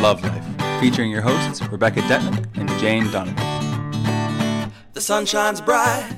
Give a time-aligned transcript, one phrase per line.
[0.00, 4.72] Love Life, featuring your hosts Rebecca Dettman and Jane Donovan.
[4.94, 6.10] The sun shines bright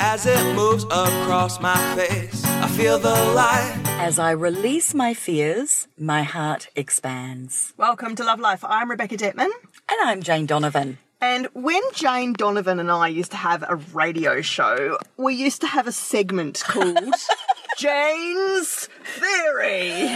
[0.00, 2.42] as it moves across my face.
[2.46, 3.82] I feel the light.
[4.00, 7.74] As I release my fears, my heart expands.
[7.76, 8.64] Welcome to Love Life.
[8.64, 9.50] I'm Rebecca Dettman.
[9.90, 10.96] And I'm Jane Donovan.
[11.20, 15.66] And when Jane Donovan and I used to have a radio show, we used to
[15.66, 16.96] have a segment called
[17.76, 18.88] Jane's
[19.18, 20.08] Theory.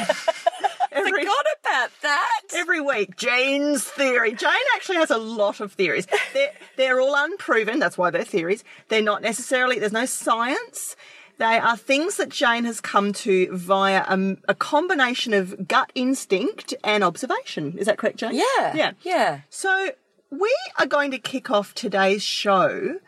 [0.95, 2.41] Every, Forgot about that.
[2.55, 4.33] Every week, Jane's Theory.
[4.33, 6.07] Jane actually has a lot of theories.
[6.35, 8.63] They're, they're all unproven, that's why they're theories.
[8.89, 10.97] They're not necessarily, there's no science.
[11.39, 16.75] They are things that Jane has come to via a, a, combination of gut instinct
[16.85, 17.79] and observation.
[17.79, 18.35] Is that correct, Jane?
[18.35, 18.77] Yeah.
[18.77, 18.93] Yeah.
[19.03, 19.41] Yeah.
[19.49, 19.91] So
[20.31, 22.99] we are going to kick off today's show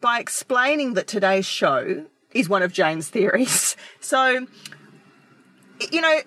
[0.00, 3.76] by explaining that today's show is one of Jane's theories.
[4.00, 4.46] So,
[5.92, 6.20] you know,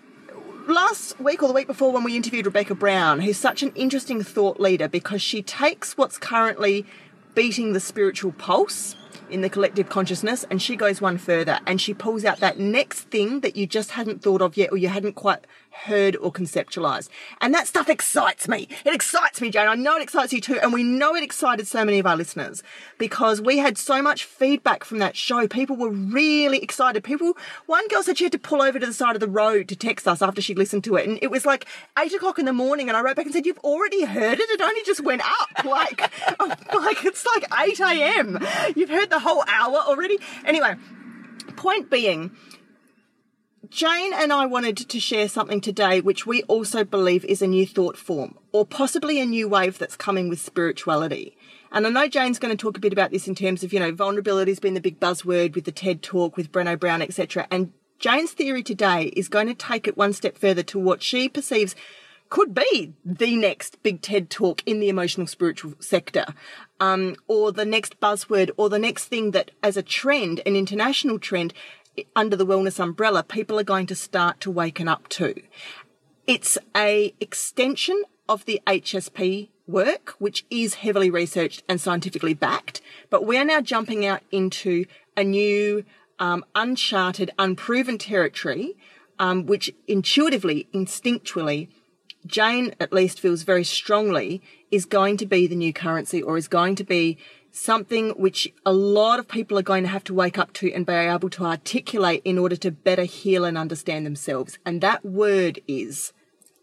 [0.67, 4.23] last week or the week before when we interviewed Rebecca Brown, who's such an interesting
[4.23, 6.85] thought leader because she takes what's currently
[7.33, 8.95] beating the spiritual pulse
[9.29, 13.01] in the collective consciousness and she goes one further and she pulls out that next
[13.09, 15.39] thing that you just hadn't thought of yet or you hadn't quite
[15.83, 17.09] heard or conceptualized.
[17.41, 18.67] And that stuff excites me.
[18.85, 19.67] It excites me, Jane.
[19.67, 20.59] I know it excites you too.
[20.61, 22.63] And we know it excited so many of our listeners
[22.97, 25.47] because we had so much feedback from that show.
[25.47, 27.03] People were really excited.
[27.03, 27.33] People,
[27.65, 29.75] one girl said she had to pull over to the side of the road to
[29.75, 31.07] text us after she listened to it.
[31.07, 31.65] And it was like
[31.99, 32.87] eight o'clock in the morning.
[32.87, 34.49] And I wrote back and said, You've already heard it.
[34.49, 35.65] It only just went up.
[35.75, 36.09] Like,
[36.39, 38.39] oh, like it's like 8 a.m.
[38.75, 40.19] You've heard the whole hour already.
[40.45, 40.75] Anyway,
[41.57, 42.31] point being,
[43.69, 47.65] Jane and I wanted to share something today which we also believe is a new
[47.65, 51.37] thought form or possibly a new wave that's coming with spirituality.
[51.71, 53.79] And I know Jane's going to talk a bit about this in terms of, you
[53.79, 57.47] know, vulnerability has been the big buzzword with the TED talk with Brené Brown, etc.
[57.49, 61.29] And Jane's theory today is going to take it one step further to what she
[61.29, 61.75] perceives
[62.29, 66.25] could be the next big TED talk in the emotional spiritual sector,
[66.79, 71.19] um, or the next buzzword, or the next thing that, as a trend, an international
[71.19, 71.53] trend,
[72.15, 75.41] under the wellness umbrella, people are going to start to waken up to.
[76.27, 83.25] It's a extension of the HSP work, which is heavily researched and scientifically backed, but
[83.25, 84.85] we are now jumping out into
[85.17, 85.85] a new,
[86.19, 88.75] um, uncharted, unproven territory,
[89.19, 91.69] um, which intuitively, instinctually,
[92.25, 94.41] Jane at least feels very strongly
[94.71, 97.17] is going to be the new currency or is going to be
[97.55, 100.85] something which a lot of people are going to have to wake up to and
[100.85, 104.59] be able to articulate in order to better heal and understand themselves.
[104.65, 106.11] And that word is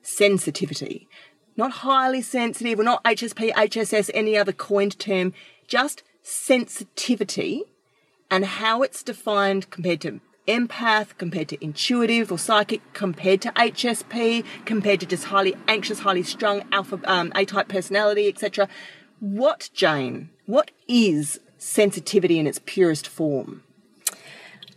[0.02, 1.08] sensitivity.
[1.56, 5.32] Not highly sensitive or not HSP, HSS, any other coined term,
[5.66, 7.64] just sensitivity
[8.31, 14.44] and how it's defined compared to empath, compared to intuitive or psychic, compared to HSP,
[14.64, 18.69] compared to just highly anxious, highly strung, alpha, um, A-type personality, etc.
[19.22, 23.62] What, Jane, what is sensitivity in its purest form?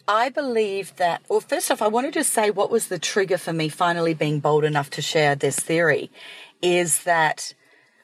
[0.07, 3.53] I believe that, well, first off, I wanted to say what was the trigger for
[3.53, 6.11] me finally being bold enough to share this theory
[6.61, 7.55] is that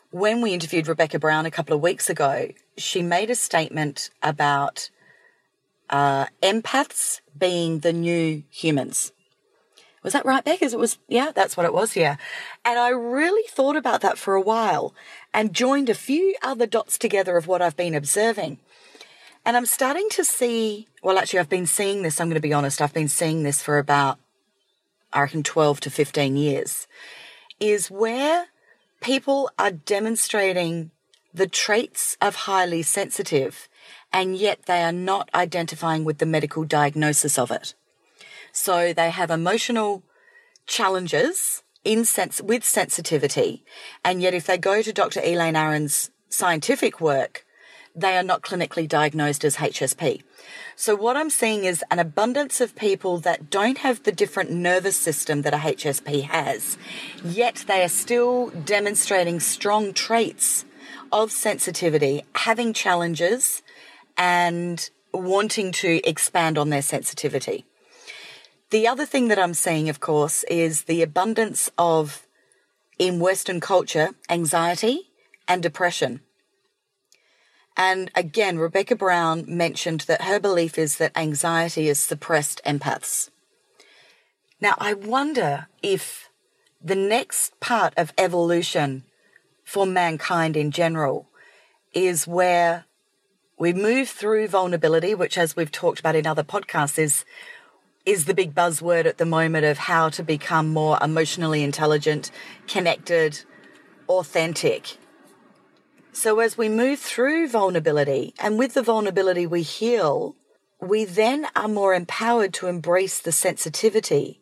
[0.09, 4.89] when we interviewed Rebecca Brown a couple of weeks ago, she made a statement about
[5.91, 9.11] uh, empaths being the new humans.
[10.03, 10.63] Was that right, Beck?
[10.63, 12.17] As it was, yeah, that's what it was, yeah.
[12.65, 14.93] And I really thought about that for a while
[15.33, 18.57] and joined a few other dots together of what I've been observing.
[19.45, 22.53] And I'm starting to see, well, actually, I've been seeing this, I'm going to be
[22.53, 24.17] honest, I've been seeing this for about,
[25.13, 26.87] I reckon, 12 to 15 years,
[27.59, 28.47] is where
[29.01, 30.91] people are demonstrating
[31.33, 33.67] the traits of highly sensitive,
[34.11, 37.73] and yet they are not identifying with the medical diagnosis of it.
[38.51, 40.03] So they have emotional
[40.67, 43.63] challenges in sense with sensitivity.
[44.03, 45.21] And yet if they go to Dr.
[45.23, 47.45] Elaine Aron's scientific work,
[47.95, 50.23] they are not clinically diagnosed as HSP.
[50.75, 54.95] So what I'm seeing is an abundance of people that don't have the different nervous
[54.95, 56.77] system that a HSP has,
[57.23, 60.65] yet they are still demonstrating strong traits
[61.11, 63.61] of sensitivity, having challenges
[64.17, 67.65] and wanting to expand on their sensitivity.
[68.71, 72.25] The other thing that I'm seeing, of course, is the abundance of,
[72.97, 75.09] in Western culture, anxiety
[75.45, 76.21] and depression.
[77.75, 83.29] And again, Rebecca Brown mentioned that her belief is that anxiety is suppressed empaths.
[84.61, 86.29] Now, I wonder if
[86.81, 89.03] the next part of evolution
[89.65, 91.27] for mankind in general
[91.93, 92.85] is where
[93.59, 97.25] we move through vulnerability, which, as we've talked about in other podcasts, is
[98.05, 102.31] is the big buzzword at the moment of how to become more emotionally intelligent,
[102.67, 103.41] connected,
[104.09, 104.97] authentic.
[106.11, 110.35] So as we move through vulnerability and with the vulnerability we heal,
[110.79, 114.40] we then are more empowered to embrace the sensitivity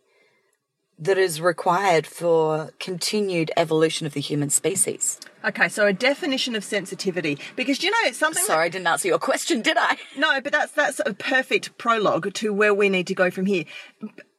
[0.99, 5.19] that is required for continued evolution of the human species.
[5.45, 8.43] Okay, so a definition of sensitivity, because you know it's something.
[8.43, 9.97] Sorry, I didn't answer your question, did I?
[10.17, 13.63] No, but that's that's a perfect prologue to where we need to go from here.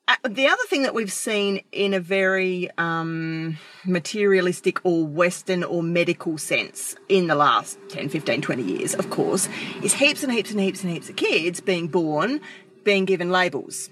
[0.06, 3.56] Uh, The other thing that we've seen in a very um,
[3.86, 9.48] materialistic or Western or medical sense in the last 10, 15, 20 years, of course,
[9.82, 12.40] is heaps and heaps and heaps and heaps of kids being born,
[12.84, 13.88] being given labels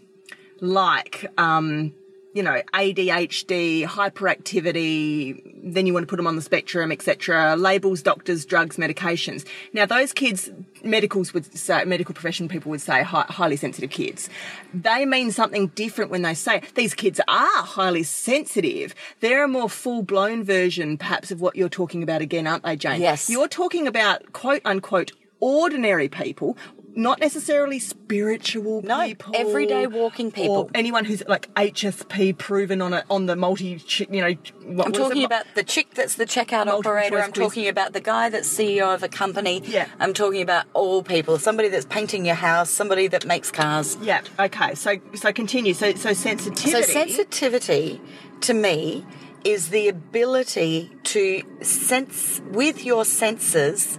[0.61, 1.95] like um,
[2.35, 7.57] you know, ADHD, hyperactivity, then you want to put them on the spectrum, etc.
[7.57, 9.47] Labels, doctors, drugs, medications.
[9.73, 10.51] Now, those kids,
[10.85, 14.29] medicals would say, medical profession people would say hi- highly sensitive kids.
[14.75, 18.95] They mean something different when they say these kids are highly sensitive.
[19.21, 22.77] They're a more full blown version, perhaps, of what you're talking about again, aren't they,
[22.77, 23.01] Jane?
[23.01, 23.31] Yes.
[23.31, 26.57] You're talking about quote unquote ordinary people.
[26.95, 30.57] Not necessarily spiritual No, people, everyday walking people.
[30.57, 33.81] or anyone who's like HSP proven on a on the multi,
[34.11, 34.35] you know.
[34.65, 37.19] What I'm talking about the chick that's the checkout operator.
[37.21, 37.47] I'm quiz.
[37.47, 39.63] talking about the guy that's CEO of a company.
[39.65, 39.87] Yeah.
[40.01, 41.39] I'm talking about all people.
[41.39, 42.71] Somebody that's painting your house.
[42.71, 43.97] Somebody that makes cars.
[44.03, 44.23] Yeah.
[44.39, 44.75] Okay.
[44.75, 45.75] So so continue.
[45.75, 46.71] So so sensitivity.
[46.71, 48.01] So sensitivity
[48.41, 49.07] to me
[49.45, 53.99] is the ability to sense with your senses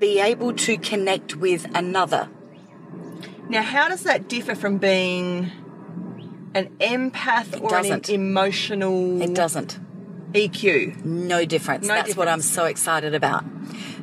[0.00, 2.28] be able to connect with another.
[3.48, 5.50] Now, how does that differ from being
[6.54, 8.08] an empath or doesn't.
[8.08, 9.78] an emotional It doesn't.
[10.32, 11.04] EQ?
[11.04, 11.86] No difference.
[11.86, 13.44] No That's what I'm so excited about.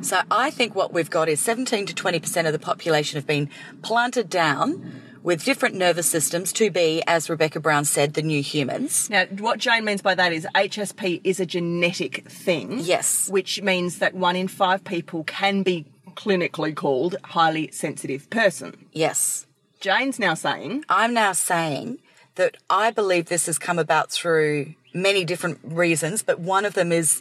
[0.02, 3.50] So I think what we've got is 17 to 20% of the population have been
[3.82, 9.10] planted down with different nervous systems to be, as Rebecca Brown said, the new humans.
[9.10, 12.78] Now, what Jane means by that is HSP is a genetic thing.
[12.78, 13.28] Yes.
[13.28, 15.84] Which means that one in five people can be
[16.14, 18.86] clinically called highly sensitive person.
[18.94, 19.46] Yes.
[19.80, 21.98] Jane's now saying I'm now saying
[22.36, 26.90] that I believe this has come about through many different reasons, but one of them
[26.90, 27.20] is,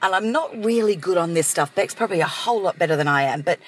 [0.00, 1.74] and I'm not really good on this stuff.
[1.74, 3.58] Beck's probably a whole lot better than I am, but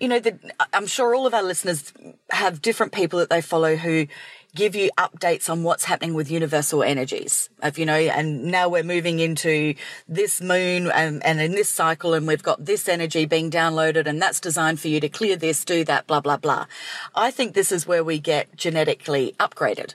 [0.00, 0.38] you know, the,
[0.72, 1.92] I'm sure all of our listeners
[2.30, 4.06] have different people that they follow who
[4.54, 7.48] give you updates on what's happening with universal energies.
[7.62, 9.74] If you know, and now we're moving into
[10.08, 14.22] this moon and, and in this cycle, and we've got this energy being downloaded, and
[14.22, 16.66] that's designed for you to clear this, do that, blah, blah, blah.
[17.14, 19.94] I think this is where we get genetically upgraded.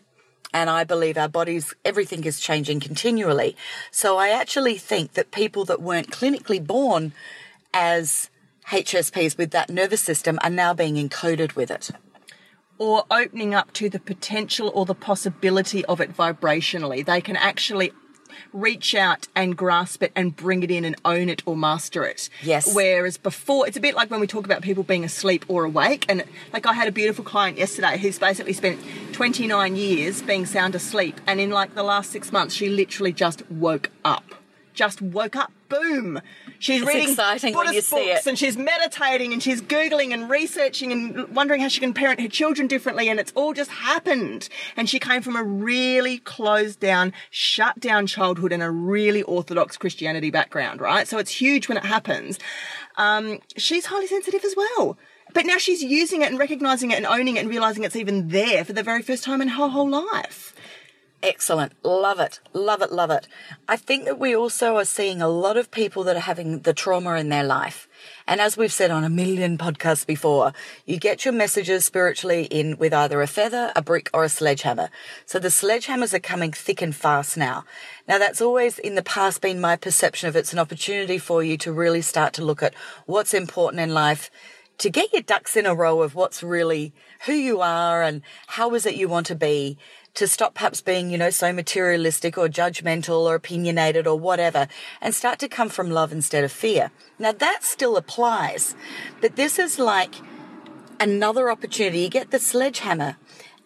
[0.54, 3.56] And I believe our bodies, everything is changing continually.
[3.92, 7.14] So I actually think that people that weren't clinically born
[7.74, 8.30] as
[8.70, 11.92] HSPs with that nervous system are now being encoded with it.
[12.78, 17.06] or opening up to the potential or the possibility of it vibrationally.
[17.06, 17.92] They can actually
[18.54, 22.30] reach out and grasp it and bring it in and own it or master it.
[22.42, 22.74] Yes.
[22.74, 26.06] Whereas before, it's a bit like when we talk about people being asleep or awake.
[26.08, 26.24] And
[26.54, 28.80] like I had a beautiful client yesterday who's basically spent
[29.12, 31.20] 29 years being sound asleep.
[31.28, 34.24] And in like the last six months, she literally just woke up.
[34.80, 35.52] Just woke up.
[35.68, 36.22] Boom.
[36.58, 41.36] She's It's reading exciting Buddhist books and she's meditating and she's googling and researching and
[41.36, 44.48] wondering how she can parent her children differently and it's all just happened.
[44.78, 49.76] And she came from a really closed down shut down childhood and a really orthodox
[49.76, 51.10] christianity background right?
[51.10, 52.40] So it's huge when it happens.
[52.96, 54.98] Um, she's highly sensitive as well.
[55.34, 58.30] But now she's using it and recognizing it and owning it and realizing it's even
[58.30, 60.56] there for the very first time in her whole life
[61.22, 61.74] Excellent.
[61.84, 62.40] Love it.
[62.54, 62.94] Love it.
[62.94, 63.28] Love it.
[63.68, 66.74] I think that we also are seeing a lot of people that are having the
[66.74, 67.90] trauma in their life.
[68.26, 70.54] And as we've said on a million podcasts before,
[70.86, 74.90] you get your messages spiritually in with either a feather, a brick, or a sledgehammer.
[75.26, 77.66] So the sledgehammers are coming thick and fast now.
[78.08, 81.58] Now that's always in the past been my perception of it's an opportunity for you
[81.58, 82.74] to really start to look at
[83.08, 84.32] what's important in life
[84.80, 86.94] to get your ducks in a row of what's really
[87.26, 89.78] who you are and how is it you want to be
[90.20, 94.68] to stop perhaps being, you know, so materialistic or judgmental or opinionated or whatever
[95.00, 96.92] and start to come from love instead of fear.
[97.18, 98.76] Now that still applies,
[99.22, 100.16] but this is like
[101.00, 102.00] another opportunity.
[102.00, 103.16] You get the sledgehammer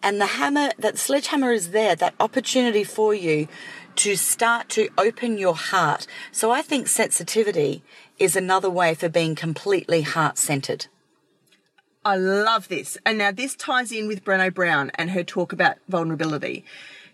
[0.00, 3.48] and the hammer, that sledgehammer is there, that opportunity for you
[3.96, 6.06] to start to open your heart.
[6.30, 7.82] So I think sensitivity
[8.16, 10.86] is another way for being completely heart centered.
[12.04, 12.98] I love this.
[13.06, 16.64] And now this ties in with Brené Brown and her talk about vulnerability.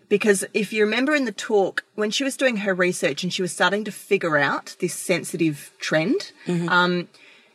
[0.09, 3.41] Because if you remember in the talk, when she was doing her research and she
[3.41, 6.33] was starting to figure out this sensitive trend,
[6.67, 7.07] um,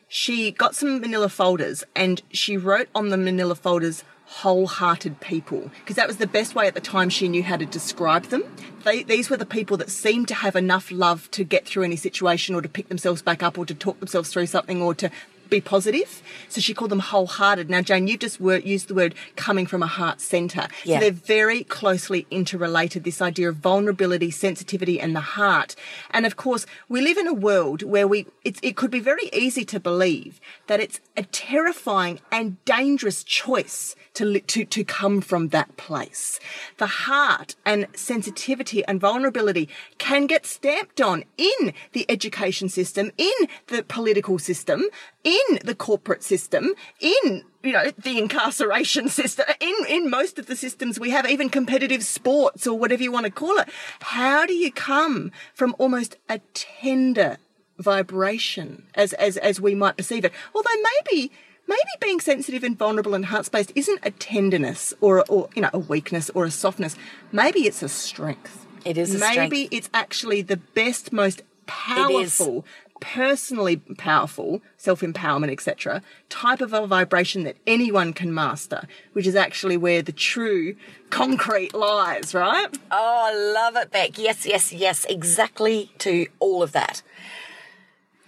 [0.09, 5.97] she got some manila folders and she wrote on the manila folders, wholehearted people because
[5.97, 8.43] that was the best way at the time she knew how to describe them.
[8.85, 11.97] They, these were the people that seemed to have enough love to get through any
[11.97, 15.11] situation or to pick themselves back up or to talk themselves through something or to
[15.50, 16.22] be positive.
[16.48, 17.70] So she called them wholehearted.
[17.70, 20.68] Now, Jane, you just word, used the word coming from a heart center.
[20.84, 20.96] Yeah.
[20.96, 25.76] So they're very closely interrelated, this idea of vulnerability, sensitivity, and the heart.
[26.10, 29.28] And of course, we live in a world where we, it's, it could be very
[29.32, 35.48] easy to believe that it's a terrifying and dangerous choice to, to, to come from
[35.48, 36.40] that place.
[36.78, 43.32] The heart and sensitivity and vulnerability can get stamped on in the education system, in
[43.68, 44.84] the political system,
[45.22, 50.57] in the corporate system, in you know the incarceration system, in in most of the
[50.57, 53.69] systems we have, even competitive sports or whatever you want to call it.
[54.00, 57.38] How do you come from almost a tender
[57.78, 60.33] vibration as as as we might perceive it?
[60.55, 60.71] Although
[61.11, 61.33] maybe
[61.66, 65.71] maybe being sensitive and vulnerable and heart spaced isn't a tenderness or or you know
[65.73, 66.97] a weakness or a softness.
[67.33, 68.66] Maybe it's a strength.
[68.85, 69.75] It is a maybe strength.
[69.75, 72.64] it's actually the best, most powerful,
[73.00, 79.36] personally powerful, self empowerment, etc., type of a vibration that anyone can master, which is
[79.36, 80.76] actually where the true
[81.10, 82.68] concrete lies, right?
[82.90, 84.18] Oh, I love it, Beck.
[84.18, 87.02] Yes, yes, yes, exactly to all of that.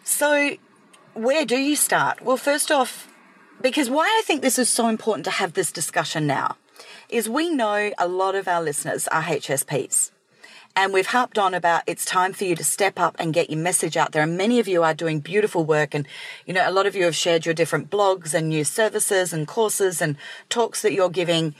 [0.04, 0.56] So,
[1.14, 2.22] where do you start?
[2.22, 3.12] Well, first off,
[3.60, 6.56] because why I think this is so important to have this discussion now
[7.08, 10.10] is we know a lot of our listeners are HSPs.
[10.76, 13.58] And we've harped on about it's time for you to step up and get your
[13.58, 14.22] message out there.
[14.22, 15.92] And many of you are doing beautiful work.
[15.94, 16.06] And,
[16.46, 19.48] you know, a lot of you have shared your different blogs and new services and
[19.48, 20.16] courses and
[20.48, 21.54] talks that you're giving.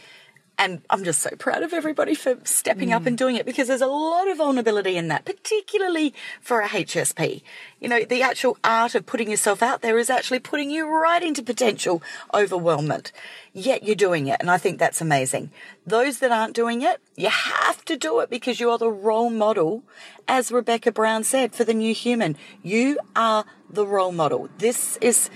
[0.61, 3.81] And I'm just so proud of everybody for stepping up and doing it because there's
[3.81, 7.43] a lot of vulnerability in that, particularly for a HSP.
[7.79, 11.23] You know, the actual art of putting yourself out there is actually putting you right
[11.23, 12.03] into potential
[12.35, 13.13] overwhelmment.
[13.53, 14.39] Yet you're doing it.
[14.41, 15.53] And I think that's amazing.
[15.87, 19.31] Those that aren't doing it, you have to do it because you are the role
[19.31, 19.85] model,
[20.27, 22.37] as Rebecca Brown said, for the new human.
[22.65, 24.49] You are the role model.
[24.59, 25.31] This is,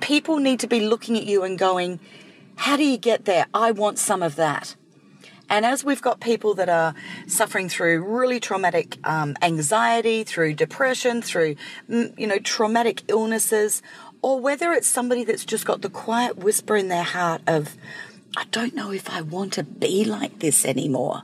[0.00, 2.00] people need to be looking at you and going,
[2.60, 3.46] how do you get there?
[3.54, 4.76] I want some of that.
[5.48, 6.94] And as we've got people that are
[7.26, 11.56] suffering through really traumatic um, anxiety, through depression, through
[11.88, 13.82] mm, you know traumatic illnesses,
[14.20, 17.78] or whether it's somebody that's just got the quiet whisper in their heart of,
[18.36, 21.22] I don't know if I want to be like this anymore.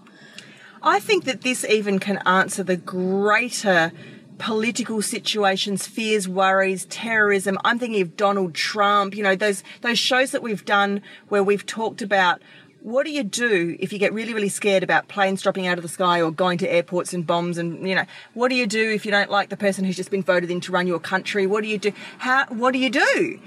[0.82, 3.92] I think that this even can answer the greater
[4.38, 7.58] political situations, fears, worries, terrorism.
[7.64, 11.64] I'm thinking of Donald Trump, you know, those those shows that we've done where we've
[11.64, 12.42] talked about
[12.86, 15.82] what do you do if you get really, really scared about planes dropping out of
[15.82, 18.90] the sky or going to airports and bombs and you know, what do you do
[18.92, 21.46] if you don't like the person who's just been voted in to run your country?
[21.48, 21.92] What do you do?
[22.18, 23.40] How what do you do?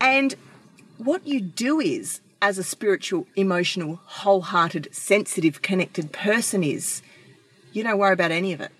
[0.00, 0.34] And
[0.96, 7.02] what you do is as a spiritual, emotional, wholehearted, sensitive, connected person is
[7.72, 8.72] you don't worry about any of it.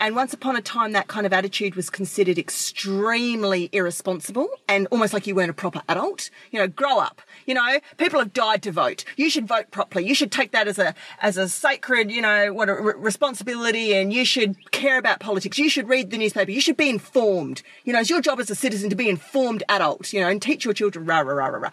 [0.00, 5.12] And once upon a time, that kind of attitude was considered extremely irresponsible and almost
[5.12, 6.30] like you weren't a proper adult.
[6.52, 7.20] You know, grow up.
[7.46, 9.04] You know, people have died to vote.
[9.16, 10.06] You should vote properly.
[10.06, 13.92] You should take that as a as a sacred, you know, what a re- responsibility,
[13.94, 15.58] and you should care about politics.
[15.58, 16.52] You should read the newspaper.
[16.52, 17.62] You should be informed.
[17.84, 20.12] You know, it's your job as a citizen to be informed adult.
[20.12, 21.06] You know, and teach your children.
[21.06, 21.70] Rah rah rah rah rah.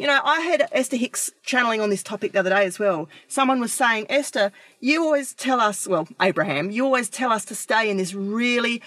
[0.00, 3.06] You know, I heard Esther Hicks channeling on this topic the other day as well.
[3.28, 7.54] Someone was saying, Esther, you always tell us, well, Abraham, you always tell us to
[7.54, 8.80] stay in this really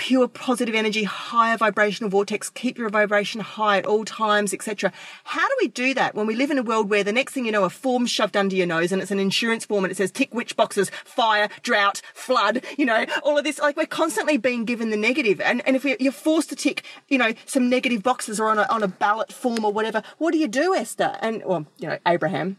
[0.00, 4.90] pure positive energy, higher vibrational vortex, keep your vibration high at all times, etc.
[5.24, 7.44] How do we do that when we live in a world where the next thing
[7.44, 9.96] you know, a form's shoved under your nose and it's an insurance form and it
[9.96, 13.58] says tick which boxes, fire, drought, flood, you know, all of this.
[13.58, 15.38] Like we're constantly being given the negative.
[15.38, 18.66] And, and if you're forced to tick, you know, some negative boxes or on a,
[18.70, 21.18] on a ballot form or whatever, what do you do, Esther?
[21.20, 22.56] And, well, you know, Abraham.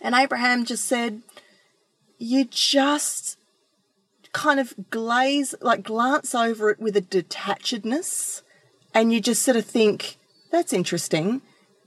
[0.00, 1.22] And Abraham just said,
[2.18, 3.35] you just
[4.36, 8.42] kind of glaze, like glance over it with a detachedness,
[8.92, 10.18] and you just sort of think,
[10.50, 11.40] that's interesting.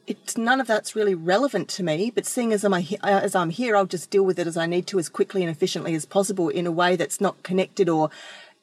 [0.07, 3.51] It's none of that's really relevant to me, but seeing as I'm, uh, as I'm
[3.51, 6.07] here, I'll just deal with it as I need to, as quickly and efficiently as
[6.07, 8.09] possible in a way that's not connected or,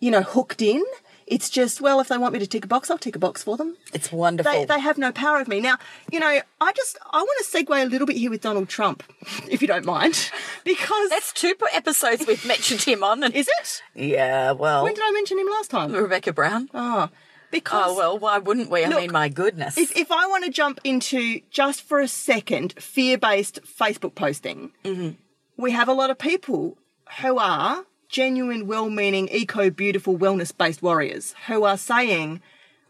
[0.00, 0.84] you know, hooked in.
[1.26, 3.42] It's just, well, if they want me to tick a box, I'll tick a box
[3.42, 3.76] for them.
[3.92, 4.52] It's wonderful.
[4.52, 5.60] They, they have no power of me.
[5.60, 5.76] Now,
[6.12, 9.02] you know, I just, I want to segue a little bit here with Donald Trump,
[9.50, 10.30] if you don't mind,
[10.64, 11.10] because.
[11.10, 13.24] That's two episodes we've mentioned him on.
[13.24, 13.82] And is it?
[13.94, 15.92] yeah, well, When did I mention him last time?
[15.92, 16.68] Rebecca Brown.
[16.72, 17.08] Oh,
[17.50, 18.84] because Oh, well, why wouldn't we?
[18.84, 19.76] I Look, mean, my goodness.
[19.78, 24.72] if, if I want to jump into just for a second fear based Facebook posting,
[24.84, 25.10] mm-hmm.
[25.56, 26.76] we have a lot of people
[27.20, 32.40] who are genuine, well meaning, eco beautiful, wellness based warriors who are saying,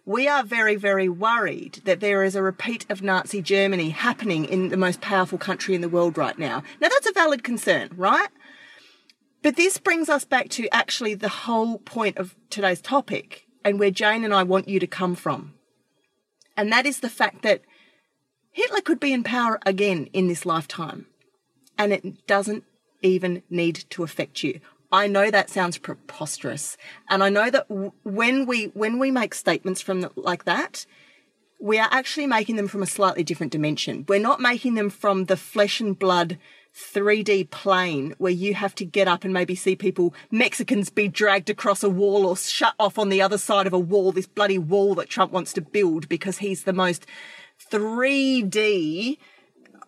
[0.05, 4.69] we are very, very worried that there is a repeat of Nazi Germany happening in
[4.69, 6.63] the most powerful country in the world right now.
[6.81, 8.29] Now, that's a valid concern, right?
[9.43, 13.91] But this brings us back to actually the whole point of today's topic and where
[13.91, 15.55] Jane and I want you to come from.
[16.57, 17.63] And that is the fact that
[18.53, 21.07] Hitler could be in power again in this lifetime.
[21.77, 22.65] And it doesn't
[23.03, 24.61] even need to affect you.
[24.93, 26.77] I know that sounds preposterous.
[27.09, 30.87] And I know that w- when we, when we make statements from the, like that,
[31.61, 34.05] we are actually making them from a slightly different dimension.
[34.09, 36.39] We're not making them from the flesh and blood
[36.77, 41.49] 3D plane where you have to get up and maybe see people, Mexicans be dragged
[41.49, 44.59] across a wall or shut off on the other side of a wall, this bloody
[44.59, 47.07] wall that Trump wants to build because he's the most
[47.71, 49.17] 3D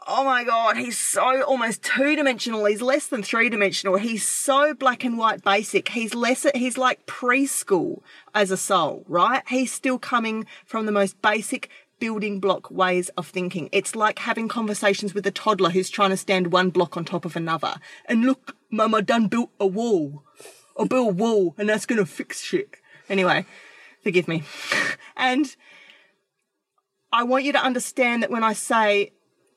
[0.09, 2.65] oh my god, he's so almost two dimensional.
[2.65, 3.99] He's less than three dimensional.
[3.99, 5.91] He's so black and white basic.
[5.91, 8.01] He's less, he's like preschool
[8.35, 9.43] as a soul, right?
[9.49, 11.69] He's still coming from the most basic
[12.01, 13.69] building block ways of thinking.
[13.71, 17.27] It's like having conversations with a toddler who's trying to stand one block on top
[17.27, 17.75] of another.
[18.07, 20.25] And look, mama done built a wall.
[20.79, 22.77] I built a wall and that's going to fix shit.
[23.11, 23.45] Anyway,
[24.03, 24.45] forgive me.
[25.17, 25.55] and
[27.13, 29.13] I want you to understand that when I say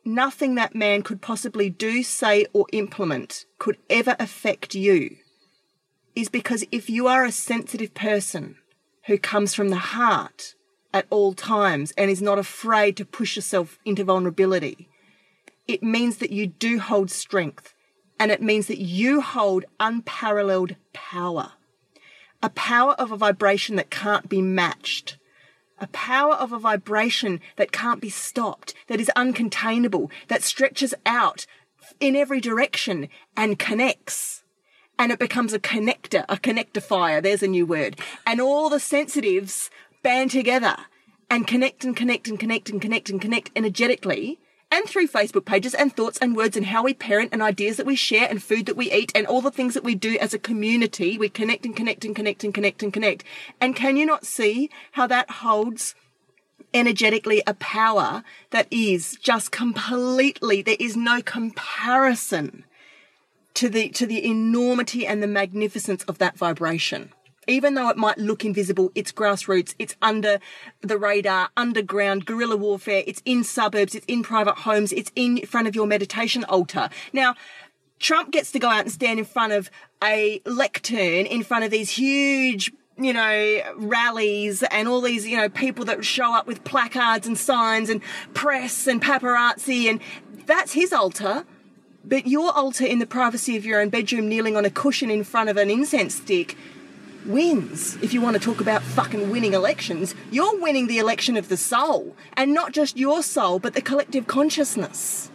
[0.06, 5.18] nothing that man could possibly do, say, or implement could ever affect you
[6.16, 8.58] is because if you are a sensitive person
[9.06, 10.56] who comes from the heart
[10.94, 14.90] at all times and is not afraid to push yourself into vulnerability,
[15.68, 17.74] it means that you do hold strength
[18.20, 21.54] and it means that you hold unparalleled power.
[22.44, 25.18] A power of a vibration that can't be matched
[25.82, 31.46] a power of a vibration that can't be stopped, that is uncontainable, that stretches out
[32.00, 34.44] in every direction and connects.
[34.98, 37.22] And it becomes a connector, a connectifier.
[37.22, 38.00] There's a new word.
[38.26, 39.72] And all the sensitives
[40.04, 40.78] band together
[41.30, 44.40] and connect and connect and connect and connect and connect energetically
[44.72, 47.86] and through Facebook pages and thoughts and words and how we parent and ideas that
[47.86, 50.34] we share and food that we eat and all the things that we do as
[50.34, 51.18] a community.
[51.18, 53.24] We connect and connect and connect and connect and connect.
[53.60, 55.94] And can you not see how that holds
[56.74, 62.64] energetically a power that is just completely, there is no comparison
[63.56, 67.12] to the, to the enormity and the magnificence of that vibration
[67.48, 70.40] even though it might look invisible, it's grassroots, it's under
[70.82, 75.68] the radar, underground, guerrilla warfare, it's in suburbs, it's in private homes, it's in front
[75.68, 76.90] of your meditation altar.
[77.14, 77.36] Now,
[78.00, 79.70] Trump gets to go out and stand in front of
[80.04, 85.50] a lectern in front of these huge you know, rallies and all these, you know,
[85.50, 88.02] people that show up with placards and signs and
[88.34, 90.00] press and paparazzi and
[90.46, 91.46] that's his altar.
[92.04, 95.24] But your altar in the privacy of your own bedroom, kneeling on a cushion in
[95.24, 96.58] front of an incense stick,
[97.26, 97.98] wins.
[98.02, 101.58] If you want to talk about fucking winning elections, you're winning the election of the
[101.58, 102.16] soul.
[102.34, 105.32] And not just your soul, but the collective consciousness.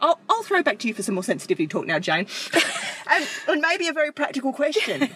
[0.00, 2.26] I'll, I'll throw back to you for some more sensitivity talk now, Jane.
[3.10, 5.08] and, and, maybe a very practical question,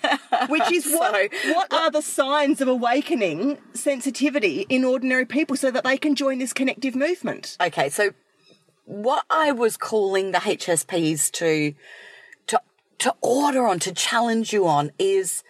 [0.49, 5.71] which is what, so, what are the signs of awakening sensitivity in ordinary people so
[5.71, 7.57] that they can join this connective movement?
[7.61, 8.13] Okay, so
[8.85, 11.75] what I was calling the HSPs to
[12.47, 12.61] to
[12.99, 15.43] to order on, to challenge you on is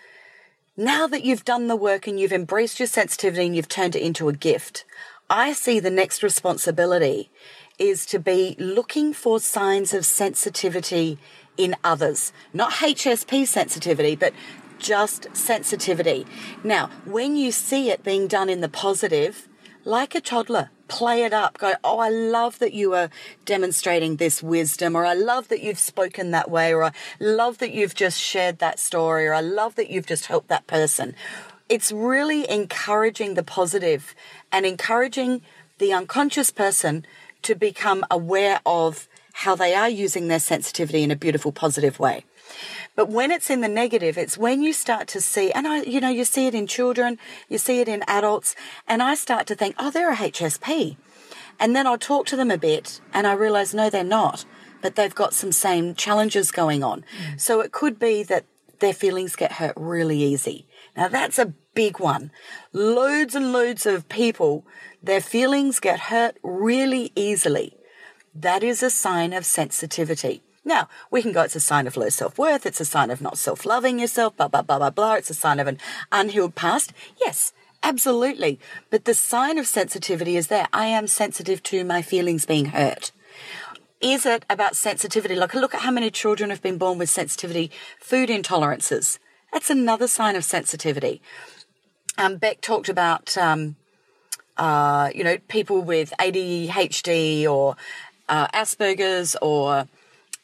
[0.77, 4.03] now that you've done the work and you've embraced your sensitivity and you've turned it
[4.03, 4.85] into a gift,
[5.29, 7.31] I see the next responsibility
[7.79, 11.19] is to be looking for signs of sensitivity
[11.57, 14.33] in others, not HSP sensitivity, but
[14.79, 16.27] just sensitivity.
[16.65, 19.49] Now, when you see it being done in the positive,
[19.85, 21.57] like a toddler, play it up.
[21.57, 23.09] Go, oh, I love that you are
[23.47, 27.73] demonstrating this wisdom, or I love that you've spoken that way, or I love that
[27.73, 31.15] you've just shared that story, or I love that you've just helped that person.
[31.69, 34.15] It's really encouraging the positive
[34.51, 35.41] and encouraging
[35.79, 37.07] the unconscious person
[37.43, 42.25] to become aware of how they are using their sensitivity in a beautiful, positive way.
[43.01, 46.03] But when it's in the negative, it's when you start to see, and I, you
[46.03, 48.55] know, you see it in children, you see it in adults,
[48.87, 50.99] and I start to think, oh, they're a HSP.
[51.59, 54.45] And then I'll talk to them a bit and I realize, no, they're not,
[54.83, 57.01] but they've got some same challenges going on.
[57.01, 57.41] Mm.
[57.41, 58.45] So it could be that
[58.81, 60.67] their feelings get hurt really easy.
[60.95, 62.31] Now that's a big one.
[62.75, 64.67] Loads and loads of people,
[65.03, 67.79] their feelings get hurt really easily.
[68.35, 70.43] That is a sign of sensitivity.
[70.65, 73.21] Now, we can go, it's a sign of low self worth, it's a sign of
[73.21, 75.15] not self loving yourself, blah, blah, blah, blah, blah.
[75.15, 75.79] It's a sign of an
[76.13, 76.93] unhealed past.
[77.21, 78.61] Yes, absolutely.
[78.91, 80.69] But the sign of sensitivity is there.
[80.73, 83.13] I am sensitive to my feelings being hurt.
[84.01, 85.35] Is it about sensitivity?
[85.35, 89.19] Like, look at how many children have been born with sensitivity, food intolerances.
[89.53, 91.21] That's another sign of sensitivity.
[92.17, 93.77] Um, Beck talked about um,
[94.61, 97.77] uh, you know, people with ADHD or
[98.29, 99.89] uh, Asperger's or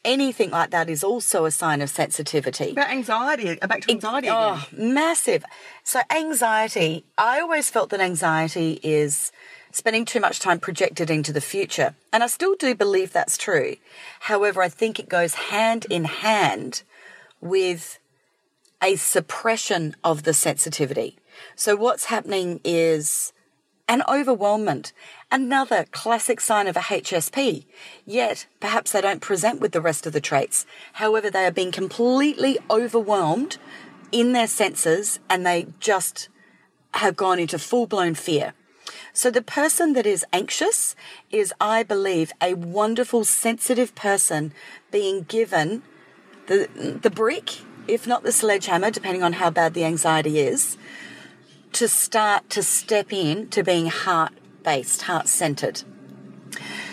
[0.06, 2.70] anything like that is also a sign of sensitivity.
[2.70, 4.38] About anxiety, uh, back to anxiety again.
[4.38, 5.44] Oh, massive.
[5.84, 9.32] So, anxiety, I always felt that anxiety is
[9.72, 11.94] spending too much time projected into the future.
[12.12, 13.76] And I still do believe that's true.
[14.20, 16.82] However, I think it goes hand in hand
[17.42, 17.98] with
[18.82, 21.18] a suppression of the sensitivity.
[21.56, 23.32] So, what's happening is
[23.88, 24.92] an overwhelmment,
[25.30, 27.64] another classic sign of a HSP.
[28.04, 30.66] Yet, perhaps they don't present with the rest of the traits.
[30.94, 33.58] However, they are being completely overwhelmed
[34.12, 36.28] in their senses and they just
[36.94, 38.54] have gone into full blown fear.
[39.12, 40.94] So, the person that is anxious
[41.30, 44.52] is, I believe, a wonderful, sensitive person
[44.90, 45.82] being given
[46.46, 46.68] the,
[47.02, 50.76] the brick, if not the sledgehammer, depending on how bad the anxiety is,
[51.72, 54.32] to start to step in to being heart
[54.66, 55.85] based, heart centered.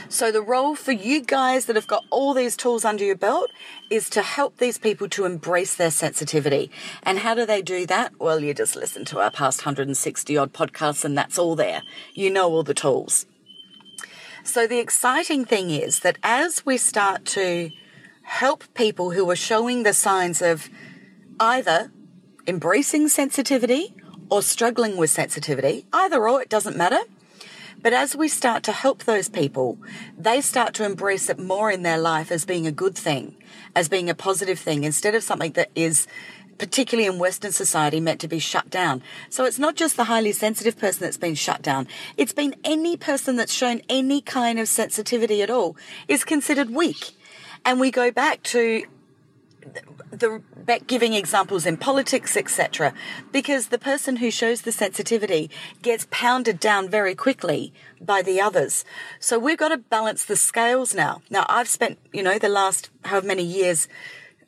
[0.08, 3.50] So, the role for you guys that have got all these tools under your belt
[3.90, 6.70] is to help these people to embrace their sensitivity.
[7.02, 8.20] And how do they do that?
[8.20, 11.82] Well, you just listen to our past 160 odd podcasts, and that's all there.
[12.14, 13.26] You know all the tools.
[14.44, 17.72] So, the exciting thing is that as we start to
[18.22, 20.70] help people who are showing the signs of
[21.40, 21.92] either
[22.46, 23.96] embracing sensitivity
[24.30, 27.00] or struggling with sensitivity, either or, it doesn't matter.
[27.84, 29.78] But as we start to help those people,
[30.18, 33.36] they start to embrace it more in their life as being a good thing,
[33.76, 36.08] as being a positive thing, instead of something that is
[36.58, 39.04] particularly in Western society, meant to be shut down.
[39.30, 41.88] So it's not just the highly sensitive person that's been shut down.
[42.16, 45.76] It's been any person that's shown any kind of sensitivity at all
[46.08, 47.12] is considered weak.
[47.66, 48.84] And we go back to
[50.14, 50.42] the
[50.86, 52.94] giving examples in politics, etc.,
[53.32, 55.50] because the person who shows the sensitivity
[55.82, 58.86] gets pounded down very quickly by the others.
[59.20, 61.22] So we've got to balance the scales now.
[61.30, 63.88] Now I've spent, you know, the last however many years,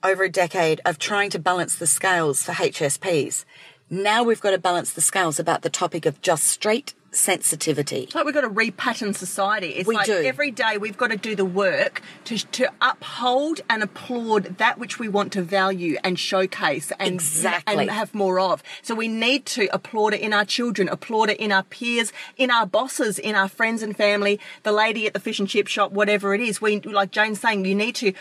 [0.03, 3.43] over a decade, of trying to balance the scales for HSPs.
[3.89, 8.03] Now we've got to balance the scales about the topic of just straight sensitivity.
[8.03, 9.69] It's like we've got to repattern society.
[9.69, 10.13] It's We like do.
[10.23, 14.99] every day we've got to do the work to, to uphold and applaud that which
[14.99, 17.75] we want to value and showcase and, Exactly.
[17.77, 18.61] and have more of.
[18.81, 22.51] So we need to applaud it in our children, applaud it in our peers, in
[22.51, 25.91] our bosses, in our friends and family, the lady at the fish and chip shop,
[25.91, 26.61] whatever it is.
[26.61, 28.13] We, like Jane's saying, you need to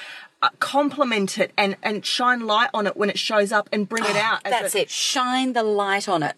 [0.44, 4.04] uh, compliment it and, and shine light on it when it shows up and bring
[4.04, 4.40] it out.
[4.44, 4.90] Oh, That's a- it.
[4.90, 6.37] Shine the light on it.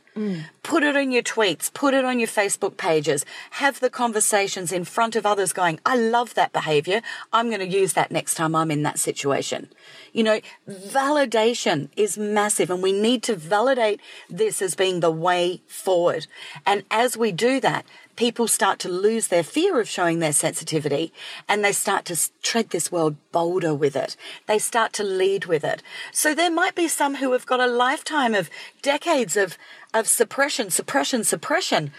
[0.63, 1.71] Put it on your tweets.
[1.73, 3.27] Put it on your Facebook pages.
[3.51, 7.03] Have the conversations in front of others going, I love that behavior.
[7.35, 9.69] I'm going to use that next time I'm in that situation.
[10.15, 15.61] You know, validation is massive and we need to validate this as being the way
[15.67, 16.27] forward.
[16.65, 17.85] And as we do that,
[18.17, 21.13] people start to lose their fear of showing their sensitivity
[21.49, 24.17] and they start to tread this world bolder with it.
[24.47, 25.83] They start to lead with it.
[26.13, 28.51] So there might be some who have got a lifetime of
[28.83, 29.57] decades of,
[29.95, 31.93] of suppression, suppression, suppression.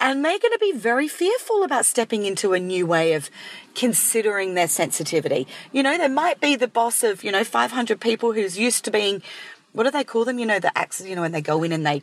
[0.00, 3.30] And they're going to be very fearful about stepping into a new way of
[3.74, 5.46] considering their sensitivity.
[5.72, 8.90] You know, there might be the boss of, you know, 500 people who's used to
[8.90, 9.22] being,
[9.72, 10.38] what do they call them?
[10.38, 12.02] You know, the axes, you know, when they go in and they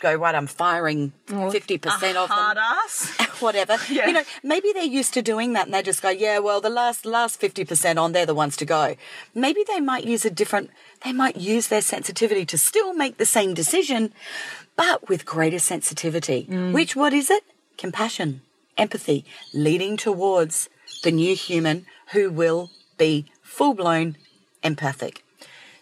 [0.00, 3.10] go, right, I'm firing 50% a of them hard ass.
[3.40, 3.76] whatever.
[3.90, 4.06] Yeah.
[4.06, 6.70] You know, maybe they're used to doing that and they just go, yeah, well, the
[6.70, 8.96] last last 50% on, they're the ones to go.
[9.34, 10.70] Maybe they might use a different,
[11.04, 14.12] they might use their sensitivity to still make the same decision,
[14.76, 16.46] but with greater sensitivity.
[16.50, 16.72] Mm.
[16.72, 17.44] Which, what is it?
[17.76, 18.42] Compassion,
[18.76, 20.68] empathy, leading towards
[21.02, 24.16] the new human who will be full blown
[24.62, 25.24] empathic.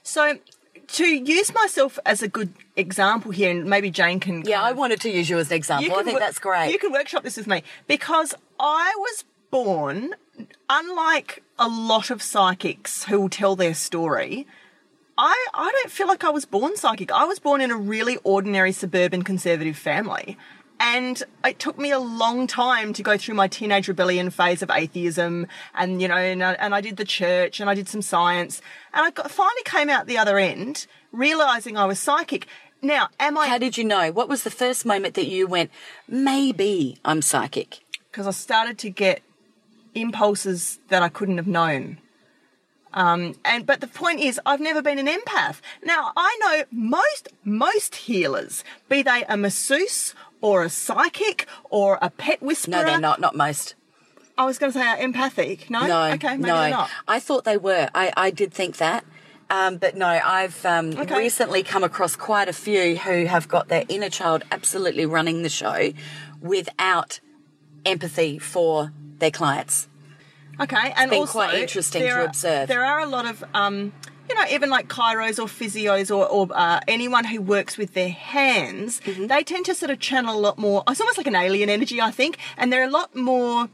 [0.02, 0.38] So,
[0.88, 4.42] to use myself as a good example here, and maybe Jane can.
[4.44, 5.96] Yeah, I of- wanted to use you as an example.
[5.96, 6.72] I think that's great.
[6.72, 10.14] You can workshop this with me because I was born,
[10.68, 14.46] unlike a lot of psychics who will tell their story.
[15.18, 17.10] I, I don't feel like I was born psychic.
[17.10, 20.36] I was born in a really ordinary suburban conservative family.
[20.78, 24.70] And it took me a long time to go through my teenage rebellion phase of
[24.70, 28.02] atheism, and you know, and I, and I did the church, and I did some
[28.02, 28.60] science,
[28.92, 32.46] and I got, finally came out the other end, realizing I was psychic.
[32.82, 33.48] Now, am I?
[33.48, 34.12] How did you know?
[34.12, 35.70] What was the first moment that you went,
[36.06, 37.80] maybe I'm psychic?
[38.16, 39.20] because I started to get
[39.94, 41.98] impulses that I couldn't have known.
[42.94, 45.60] Um, and but the point is, I've never been an empath.
[45.84, 52.10] Now I know most most healers, be they a masseuse or a psychic or a
[52.10, 52.72] pet whisperer.
[52.82, 53.20] No, they're not.
[53.20, 53.74] Not most.
[54.38, 55.70] I was going to say empathic.
[55.70, 56.68] No, No, okay, maybe no.
[56.70, 56.90] not.
[57.08, 57.88] I thought they were.
[57.94, 59.04] I, I did think that.
[59.48, 61.16] Um, but no, I've um, Okay.
[61.16, 65.48] recently come across quite a few who have got their inner child absolutely running the
[65.48, 65.92] show
[66.42, 67.20] without
[67.84, 69.88] empathy for their clients.
[70.60, 72.68] Okay, and been also quite interesting to are- observe.
[72.68, 73.92] There are a lot of, um,
[74.28, 78.10] you know, even like chiros or physios or, or uh, anyone who works with their
[78.10, 79.26] hands, Mm-hmm.
[79.28, 80.82] they tend to sort of channel a lot more.
[80.88, 83.68] It's almost like an alien energy, I think, and they're a lot more.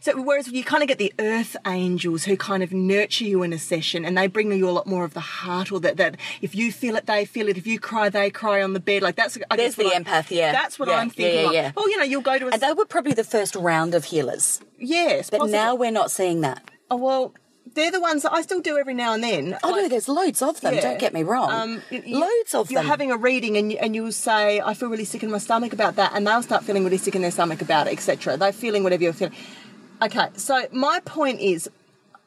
[0.00, 3.52] So whereas you kind of get the earth angels who kind of nurture you in
[3.52, 6.16] a session and they bring you a lot more of the heart or that, that
[6.40, 7.56] if you feel it, they feel it.
[7.58, 9.02] If you cry, they cry on the bed.
[9.02, 10.52] Like that's, I There's the I- empath, yeah.
[10.52, 11.52] That's what Yeah, I'm yeah, thinking yeah, of.
[11.54, 11.72] yeah.
[11.76, 14.04] Well, you know, you'll go to a, And they were probably the first round of
[14.04, 14.60] healers.
[14.78, 15.58] yes, But possibly.
[15.58, 16.70] now we're not seeing that.
[16.88, 17.34] Oh, well,
[17.76, 19.56] they're the ones that I still do every now and then.
[19.62, 20.74] Oh no, there's loads of them.
[20.74, 20.80] yeah.
[20.80, 21.50] Don't get me wrong.
[21.52, 22.72] um, y- y- loads of them.
[22.74, 25.38] You're having a reading and you, and you'll say, I feel really sick in my
[25.38, 28.36] stomach about that, and they'll start feeling really sick in their stomach about it, etc.
[28.36, 29.34] They're feeling whatever you're feeling.
[30.02, 31.70] Okay, so my point is,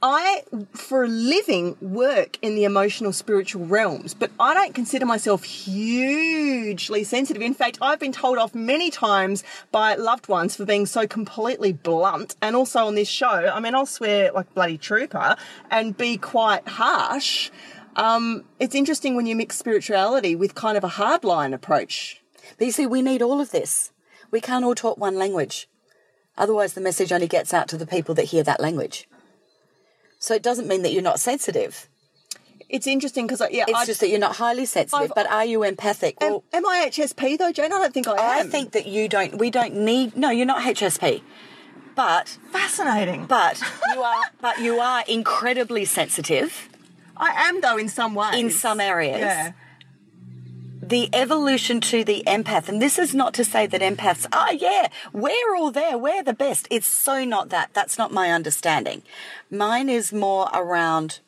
[0.02, 5.44] I, for a living, work in the emotional, spiritual realms, but I don't consider myself
[5.44, 7.42] hugely sensitive.
[7.42, 11.74] In fact, I've been told off many times by loved ones for being so completely
[11.74, 15.36] blunt, and also on this show, I mean, I'll swear like bloody trooper
[15.70, 17.52] and be quite harsh.
[17.98, 22.22] Um, it's interesting when you mix spirituality with kind of a hardline approach.
[22.58, 23.92] But you see, we need all of this.
[24.32, 25.68] We can't all talk one language.
[26.38, 29.09] Otherwise, the message only gets out to the people that hear that language.
[30.20, 31.88] So it doesn't mean that you're not sensitive.
[32.70, 35.06] It's interesting because, yeah, It's I, just that you're not highly sensitive.
[35.06, 36.18] I've- but are you empathic?
[36.22, 37.72] am, Well, am I HSP though, Jane?
[37.74, 38.48] I don't think I am.
[38.48, 39.38] I think that you don't.
[39.40, 40.16] We don't need.
[40.16, 41.24] No, you're not HSP.
[41.96, 43.26] But fascinating.
[43.26, 43.60] but
[43.94, 44.24] you are.
[44.40, 46.70] But you are incredibly sensitive.
[47.18, 48.36] I am though in some ways.
[48.40, 49.20] In some areas.
[49.20, 49.52] Yeah.
[50.90, 54.88] The evolution to the empath, and this is not to say that empaths, oh yeah,
[55.14, 56.68] we're all there, we're the best.
[56.72, 57.70] It's so not that.
[57.74, 59.04] That's not my understanding.
[59.52, 61.20] Mine is more around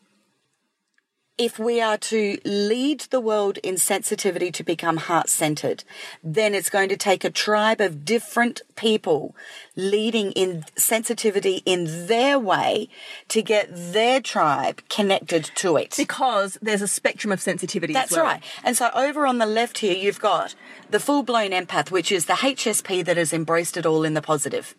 [1.38, 5.84] if we are to lead the world in sensitivity to become heart centered,
[6.24, 9.36] then it's going to take a tribe of different people
[9.76, 12.90] leading in sensitivity in their way
[13.30, 15.96] to get their tribe connected to it.
[15.98, 17.94] Because there's a spectrum of sensitivity.
[17.94, 18.26] That's as well.
[18.26, 18.44] right.
[18.64, 20.54] And so over on the left here, you've got
[20.90, 24.22] the full blown empath, which is the HSP that has embraced it all in the
[24.22, 24.76] positive.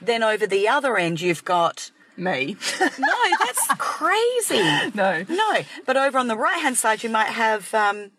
[0.00, 1.90] Then over the other end, you've got.
[2.16, 2.56] Me.
[2.98, 4.62] No, that's crazy.
[4.94, 5.24] no.
[5.28, 5.58] No.
[5.86, 8.10] But over on the right hand side, you might have um,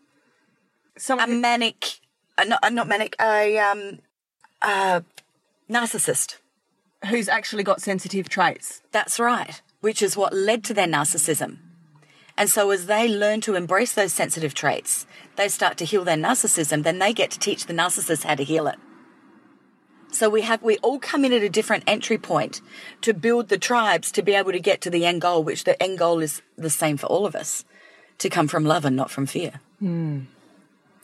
[0.98, 2.00] a who- manic,
[2.38, 4.00] uh, not, uh, not manic, a um,
[4.62, 5.02] uh,
[5.70, 6.38] narcissist.
[7.10, 8.82] who's actually got sensitive traits.
[8.92, 11.58] That's right, which is what led to their narcissism.
[12.38, 15.06] And so, as they learn to embrace those sensitive traits,
[15.38, 18.44] they start to heal their narcissism, then they get to teach the narcissist how to
[18.44, 18.76] heal it.
[20.16, 22.62] So we have we all come in at a different entry point
[23.02, 25.82] to build the tribes to be able to get to the end goal, which the
[25.84, 27.66] end goal is the same for all of us,
[28.20, 29.60] to come from love and not from fear.
[29.80, 30.22] Hmm.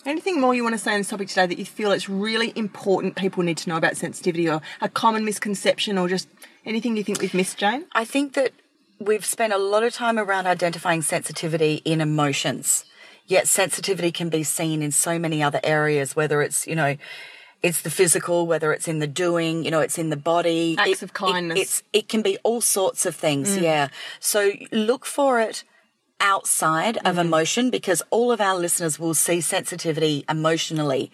[0.06, 2.54] Anything more you want to say on this topic today that you feel it's really
[2.56, 6.30] important people need to know about sensitivity or a common misconception or just
[6.66, 7.88] anything you think we've missed, Jane?
[7.92, 8.54] I think that
[8.98, 12.86] we've spent a lot of time around identifying sensitivity in emotions.
[13.28, 16.96] Yet sensitivity can be seen in so many other areas, whether it's, you know,
[17.64, 20.76] it's the physical, whether it's in the doing, you know, it's in the body.
[20.80, 21.58] Acts of kindness.
[21.58, 21.62] Mm.
[21.62, 23.90] it's, it can be all sorts of things, yeah.
[24.20, 25.64] So look for it
[26.20, 27.22] outside of Mm.
[27.22, 31.12] emotion because all of our listeners will see sensitivity emotionally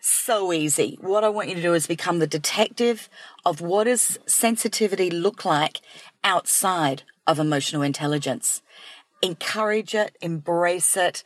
[0.00, 0.96] so easy.
[1.00, 3.08] What I want you to do is become the detective
[3.44, 5.80] of what does sensitivity look like
[6.24, 8.62] outside of emotional intelligence.
[9.22, 11.22] Encourage it, embrace it,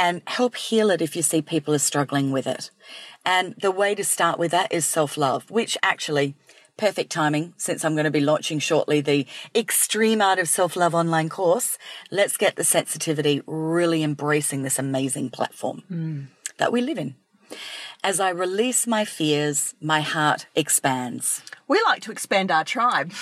[0.00, 2.70] and help heal it if you see people are struggling with it.
[3.22, 6.34] And the way to start with that is self-love, which actually
[6.78, 11.28] perfect timing since I'm going to be launching shortly the extreme art of self-love online
[11.28, 11.76] course.
[12.10, 16.26] Let's get the sensitivity really embracing this amazing platform mm.
[16.56, 17.16] that we live in.
[18.02, 21.42] As I release my fears, my heart expands.
[21.68, 23.12] We like to expand our tribe,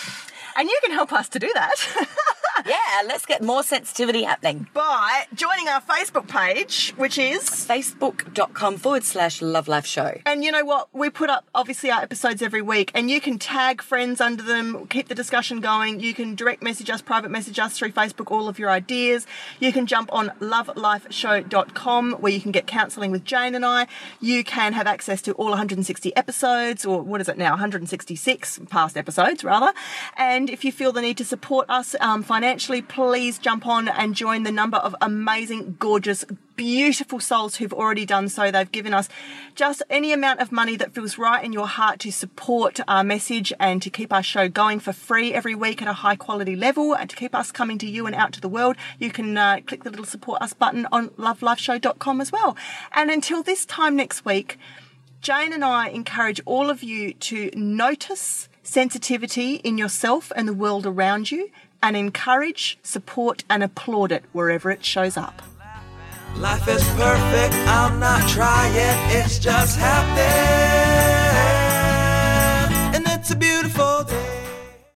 [0.57, 1.75] and you can help us to do that
[2.67, 4.67] Yeah, let's get more sensitivity happening.
[4.75, 7.43] by joining our Facebook page, which is.
[7.49, 10.19] Facebook.com forward slash Love Life Show.
[10.27, 10.89] And you know what?
[10.93, 14.87] We put up obviously our episodes every week, and you can tag friends under them,
[14.89, 16.01] keep the discussion going.
[16.01, 19.27] You can direct message us, private message us through Facebook, all of your ideas.
[19.61, 23.87] You can jump on lovelifeshow.com where you can get counselling with Jane and I.
[24.21, 27.51] You can have access to all 160 episodes, or what is it now?
[27.51, 29.73] 166 past episodes, rather.
[30.17, 33.89] And if you feel the need to support us um, financially, financially, please jump on
[33.89, 36.25] and join the number of amazing, gorgeous,
[36.57, 38.51] beautiful souls who've already done so.
[38.51, 39.07] They've given us
[39.55, 43.53] just any amount of money that feels right in your heart to support our message
[43.61, 46.95] and to keep our show going for free every week at a high quality level
[46.95, 48.77] and to keep us coming to you and out to the world.
[48.99, 52.57] You can uh, click the little support us button on lovelifeshow.com as well.
[52.93, 54.59] And until this time next week,
[55.21, 60.87] Jane and I encourage all of you to notice sensitivity in yourself and the world
[60.87, 61.51] around you
[61.83, 65.43] and encourage, support, and applaud it wherever it shows up.
[66.37, 68.73] Life is perfect, I'm not trying,
[69.11, 70.25] it's just happening.
[72.95, 74.28] And it's a beautiful day.